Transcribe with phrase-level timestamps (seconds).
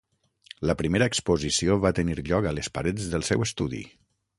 [0.69, 3.89] La primera exposició va tenir lloc a les parets del seu estudi.